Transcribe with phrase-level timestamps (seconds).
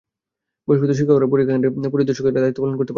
[0.65, 2.89] বহিষ্কৃত শিক্ষকেরা পরীক্ষা কেন্দ্রে কক্ষ পরিদর্শকের কোনো দায়িত্ব পালন করতে পারবেন না।